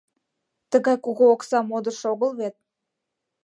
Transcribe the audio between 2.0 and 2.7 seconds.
огыл вет.